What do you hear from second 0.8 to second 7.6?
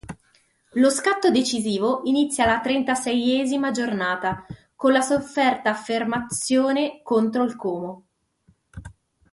scatto decisivo inizia alla trentaseiesima giornata, con la sofferta affermazione contro il